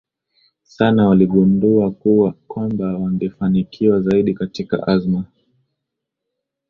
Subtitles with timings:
[0.63, 1.91] sana waligundua
[2.47, 5.25] kwamba wangefanikiwa zaidi katika azma